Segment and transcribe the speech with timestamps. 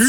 [0.00, 0.06] 今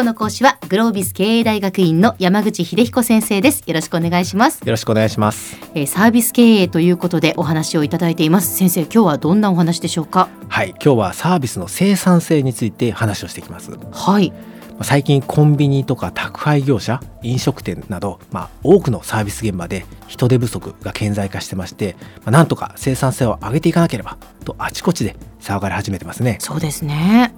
[0.00, 3.62] 日の講師はグロービス経営大学院の山口秀彦先生です。
[3.66, 5.56] よろしくお願いします、よろしくお願いします。
[5.74, 8.58] えー、サービス経営ということでお話をいただいています。
[8.58, 10.28] 先生今日はどんなお話でしょうか？
[10.50, 13.70] はい、今日はサービスの生産性について話をしていきます。
[13.70, 14.34] まはい。
[14.36, 26.38] あ最近コンビニとか宅配業者、飲食店など、まあ、多くのサービス現場で人手不足が顕在化してまして、まあ、なんとか生産性を上げていかなければとあちこちで騒がれ始めてますね。
[26.40, 27.34] そうですね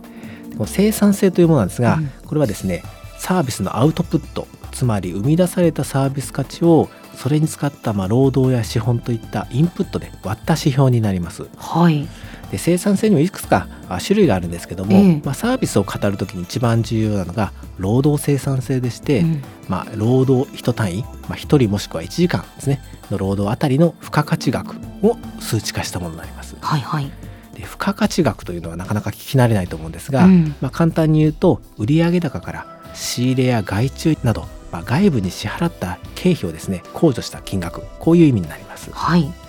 [0.53, 2.83] この生産性というものなんですが、うんこれはですね
[3.19, 11.47] サービスのアウトプットつまり生み出されたサービス価値をそれに使ったまあ労働や資本といったインプットで割った指標になります。
[11.57, 12.09] はい
[12.51, 15.23] で生産性にもいくつかあ種類があるんですけども、ええ。
[15.25, 19.43] まあ、サービスを語るときに一番重要なのが労働生産性でして、うん。
[19.69, 22.81] まあ、労働1単位、まあ、1人もしくは1時間ですね。
[23.11, 26.57] の労働あたりの付加価値額を数値化したものになります。
[26.61, 27.11] はいはい。
[27.55, 30.55] で付加価値額というのはなかなか聞き慣れないと思うんですが、うん。
[30.61, 38.91] まあ、簡単に言うと売上高から仕入れや外注など、まあ、外部に支払った経費をですね控除した金額こういう意味になります。
[38.93, 39.46] はい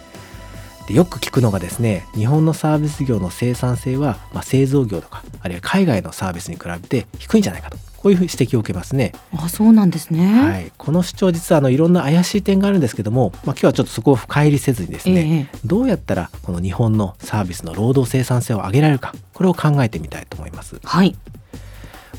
[0.88, 9.11] でよく聞くのがですね日本のサービス業の生産性は、まあ、製造業とかあるいは海外のサービスに比べて低いんじゃないかとこういう指摘を受けますね。
[9.35, 20.80] あそうなんですねはい、この主張実はあのいろんな怪しい点があるんですけども、まあ、今日はちょっとそこを深入りせずにですね、ええどうやったらこの日本のサービスの労働生産性を上げられるかこれを考えてみたいと思います。
[20.83, 21.15] はい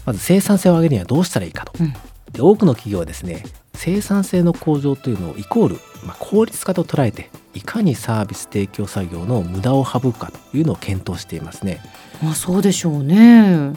[0.05, 1.73] まず生産性を上げるにはどうしたらいいかと。
[1.81, 1.95] うん
[2.33, 5.75] で多くの企業はですね生産性の向上というのをイコール、
[6.05, 11.81] まあ、効率化と捉えていかにサービス提供作業の無駄を省くかというのを検討していますね。
[12.23, 13.73] まあそうでしょうね。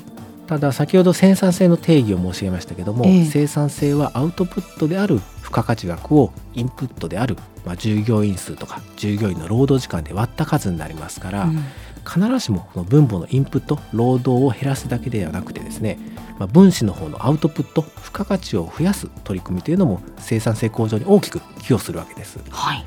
[0.47, 3.25] ただ先ほど生産性の定義を申し上げましたけども、ええ。
[3.25, 11.63] 生産性はアウトプットである付加価値額をインプットである、まあ、従業員数とか従業員の労働時間で割った数になりますから、うん。
[12.03, 15.97] 必ずしもこの分母のインプット労働を減らすだけではなくてですね、
[16.39, 22.39] まあ、分子の方のアウトプット付加価値を増やす取り組みというのも生産性向上に大きく寄与するわけです。
[22.49, 22.85] はい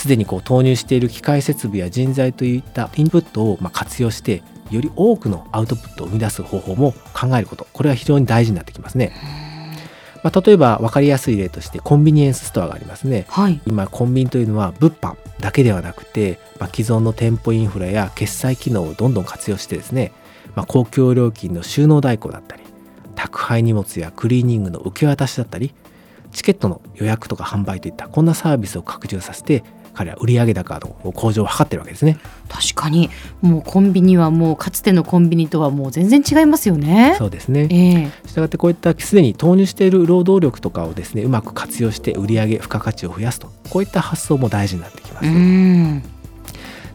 [0.00, 7.66] すでにこう投入している機械設備や人材といったインプットをまあ活用してより多くのアウトプットを生み出す方法も考えること。
[7.72, 9.12] これは非常に大事になってきますね、
[10.22, 13.26] まあ、例えば分かりやすい例としてコンビニエンスストアがありますね。
[13.28, 13.60] はい。
[13.66, 20.12] 今コンビニというのは物販だけではなくて、まあ、既存の店舗インフラや決済機能をどんどん活用してですね、
[20.54, 22.62] まあ、公共料金の収納代行だったり
[23.16, 25.74] 宅配荷物やクリーニングの受け渡しだったり
[26.32, 29.64] チケットの予約とか販売といったこんなサービスを拡充させて
[29.94, 32.18] 彼は売上高の向上を図ってるわけですね。
[32.48, 33.10] 確かに。
[33.40, 37.14] もうコンビニはもうかつてのコンビニとはもう全然違いますよね。
[37.18, 37.68] そうですね。
[37.70, 38.28] ええ。
[38.28, 43.52] したがってこういったすでに投入している労働力とかをですねうまく活用して売上付加価値を増やすと。
[43.70, 45.26] こういった発想も大事になってきます。
[45.26, 46.02] うん。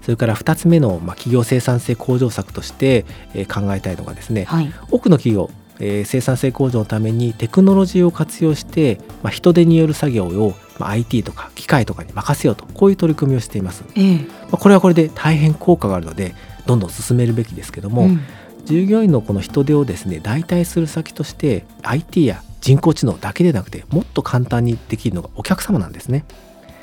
[0.05, 4.71] それから2つ目の、まあ、企業生産性向上策として、えー考えたいのがですね、はい。
[4.91, 14.15] 多くの企業、えー生産性向上のためにテクノロジーを活用して、まあ、人手による作業を、まあ、IT とか機械とかに任せようとこういう取り組みをしています、まえ。
[14.15, 18.21] えあ、これはこれで大変効果があるのでどんどん進めるべきですけども、うん。
[18.65, 26.25] 従業員のこの人手をですね代替する先として IT や人工知能だけでなくてもっと簡単にできるのがお客様なんですね。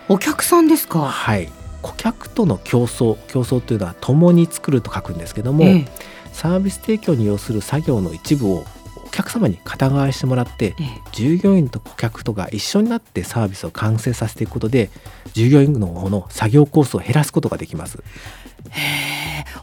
[0.09, 1.01] お客さんですか？
[1.01, 1.49] はい。
[1.83, 5.85] 顧客との競争競争というのは共に作ると書くんですけども、ええ。
[6.33, 8.82] サービス提供に要する作業の一部をお
[9.13, 10.87] 客様に肩代わりしてもらってええ。
[11.13, 14.91] 従業員と顧客とが一緒になってサービスを完成させていくことで
[15.35, 18.03] 従業員の方の作業コースを減らすことができます。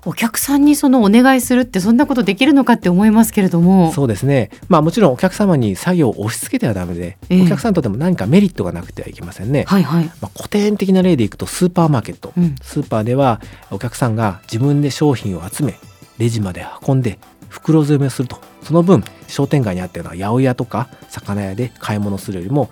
[0.06, 3.92] お客さんにそのお願いするってそんなことできるのかって思いますけれども。
[3.92, 4.50] そうですね。
[4.70, 7.44] まあもちろんお客様に作業を押し付けてはダメで、ええ。
[7.44, 10.06] お客さんにとっても何かメリットがなくてはいけませんね、はいはい。
[10.22, 12.56] まあ、古典的な例でいくとスーパーマーケット、うん。
[12.62, 15.80] スーパーではお客さんが自分で商品を集め
[16.18, 22.70] レジまで運んで袋詰めをするとその分商店街にあったような八百屋とか魚屋で買い物するよりも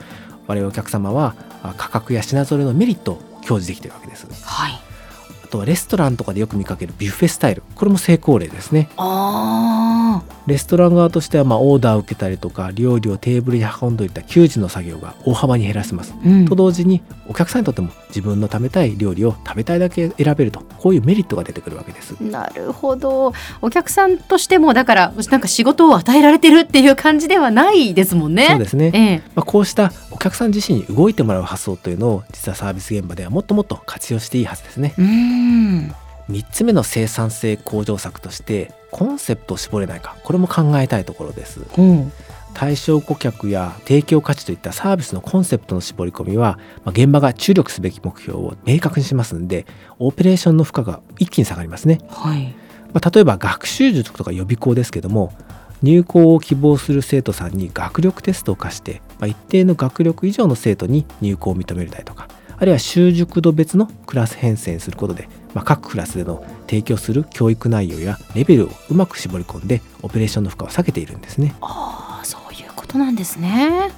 [0.47, 1.35] 我々お客様は
[1.77, 4.27] 価格や品揃えのメリットを享受できているわけです。
[4.43, 4.86] はい。
[5.47, 7.63] あとはレストランとかでよく見かけるビュッフェスタイル。
[7.73, 8.89] これも成功例ですね。
[8.97, 16.13] あレストラン側としてはまあオーダーを受けたりとか料理をテーブルに運んどいた給仕の作業が大幅に減らせます。
[16.13, 16.45] あ、うん。
[16.45, 22.11] と同時にお客さんにとっても自分の食べたい料理を食べたいだけ選べるとこういうメリットが出てくるわけです。
[22.21, 23.31] なるほど。
[23.61, 28.47] お客さんとしてもだからなんか仕事を与えられてるっていう感じではないですもんね。
[28.49, 29.21] そうですね、ええ。
[29.33, 34.95] まあ、こうしたお客さん自身に動いてもらう発想というのを実はサービス現場ではもっともっと活用していいはずですね。
[34.97, 35.95] うーん。
[36.31, 40.17] 3つ目の生産性向上策としてコンセプトを絞れないか。
[40.23, 41.61] これも考えたいところです。
[41.77, 42.11] うん。
[42.55, 49.67] 対象顧客や提供価値といったサービスのコンセプトの絞り込みは、まあ、現場が注力すべき目標を明確にしますんで
[49.99, 52.01] オペレーションの負荷が一気に下がりますね。
[52.09, 52.55] はい。
[52.91, 55.31] まあ、例えば学習塾とか予備校ですけども
[55.83, 62.27] 入校を希望する生徒さんに学力テストを課して、まあ、一定の学力以上の生徒に入校を認めるたりとか
[62.59, 71.55] あるいは習熟度別のクラス編成することで、まあ、各クラスでの提供する教育内容やレベルをうまく絞り込んでオペレーションの負荷を下げているんですね。
[71.61, 73.91] ああそういうことなんですね。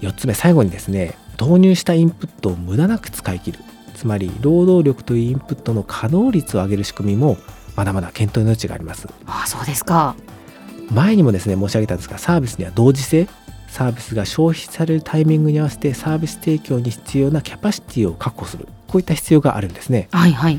[0.00, 3.60] 4つ目最後にですね導入したインプットを無駄なく使い切る。
[3.94, 7.38] つまり労働力というインプットの稼働率を上げる仕組みも
[7.76, 9.08] まだまだ検討の余地があります。
[9.24, 10.14] ああそうですか。
[10.90, 13.26] 前にもですね申し上げたんですがサービスには同時性
[13.76, 18.66] サービスが消費されるタイミングに合わせてサービス提供に必要なキャパシティを確保する。
[18.88, 20.08] こういった必要があるんですね。
[20.12, 20.58] はいはい、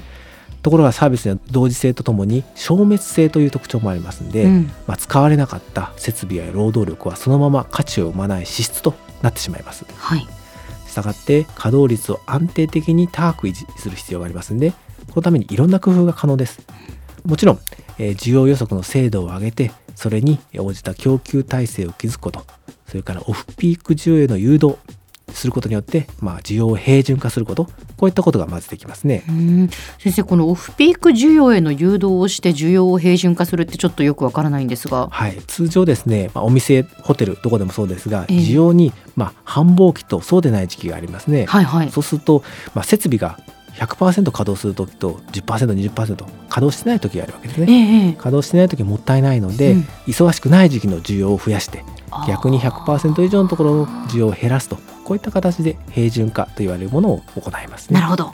[0.61, 4.71] ところがサービスには同時性とともに消滅性という特徴もありますんで、うん。
[4.85, 8.93] まあ、使われなかった設備や労働力はそのまま価値を生まない支出と
[9.23, 9.83] なってしまいます。
[9.97, 10.27] はい。
[10.87, 14.71] したがって稼働率を安定的に高く維持する必要がありますんで
[15.09, 16.59] このためにいろんな工夫が可能です。
[17.25, 17.59] もちろん、
[17.97, 22.45] えー需要予測の精度を上げてそれに応じた供給体制を築くこと
[22.87, 24.77] それからオフピーク需要への誘導
[25.33, 27.65] することによって、まあ、需要を平準化すること。
[27.97, 29.23] こういったことがまずできますね。
[29.27, 29.31] う。
[29.31, 29.69] ん。
[29.99, 35.09] 先生このオフピーク需要への誘導をして需要を平準化するってちょっとよくわからないんですが。
[35.11, 38.37] はい、通常ですね、まあ、お店ホテルどこでもそうですが、ええ。
[38.37, 41.45] 需要に、まあ、繁忙期とそうでない時期がありますね。
[41.45, 41.91] はいはい。
[41.91, 42.43] そうすると、
[42.73, 43.37] まあ、設備が
[43.73, 47.73] 100%稼働する時と 10%20% 稼働してない時があるわけですえね。
[47.73, 48.13] えええ。
[48.13, 49.87] 稼働してない時もったいないので、うん。
[50.07, 51.83] 忙しくない時期の需要を増やして
[52.27, 57.99] 逆に100%以上のところの需要を減らすとこういった形で平準化と言われるものを行いますね。
[57.99, 58.11] なる。
[58.11, 58.33] ほど。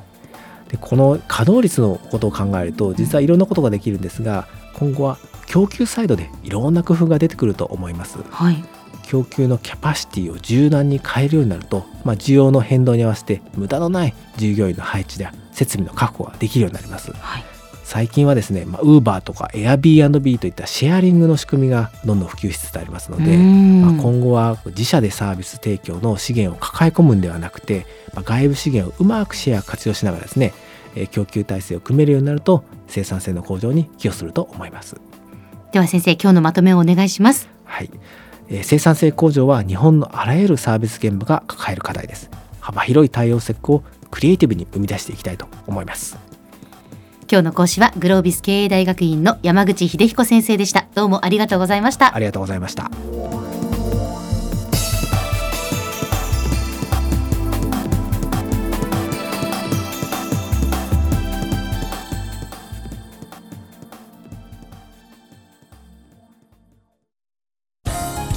[0.69, 8.17] でこの稼働率のことを考えると実はいろんなことができるんですが今後は供給サイドでいろんな工夫が出てくると思います。
[8.29, 8.63] はい。
[9.03, 17.11] 供給のキャパシティを柔軟に変えるようになると、まあ、需要の変動に合わせて無駄のない従業員の配置や設備の確保ができるようになります。
[17.11, 17.43] はい
[17.83, 30.53] 最近はですね、まあ、Uber とか Airbnb といったシェアリングの仕組みがどんどん普及しつつありますので、うんまあ、今後は自社でサービス提供の資源を抱え込むんではなくて、まあ、外部資源をうまくシェア活用しながらですね、
[30.95, 34.95] えー供給体制を組めるようになると生産性の向上に寄与すると思います。
[35.71, 37.89] では先生今日のまとめをお願いしますはい、
[38.47, 42.29] えー生産性向上は日本のあらゆるサービス現場が抱える課題です。
[42.61, 46.32] 幅広い対応策をクリエイティブに生み出していきたいと思います。
[47.33, 50.85] 今日の講師はグロービス経営大学院の山口英彦先生でした。
[50.93, 52.15] どうもありがとうございました。
[52.15, 52.91] ありがとうございました。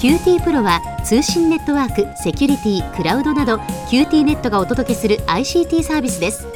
[0.00, 3.56] QT PRO は通信ネットワーク、セキュリティ、クラウドなど
[3.90, 6.55] QT ネットがお届けする ICT サービスです